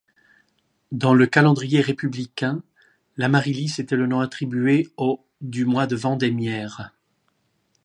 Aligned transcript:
Dans 0.91 1.13
le 1.13 1.27
calendrier 1.27 1.79
républicain, 1.79 2.63
l'Amaryllis 3.17 3.73
était 3.77 3.95
le 3.95 4.07
nom 4.07 4.19
attribué 4.19 4.89
au 4.97 5.23
du 5.41 5.63
mois 5.63 5.85
de 5.85 5.95
vendémiaire. 5.95 6.91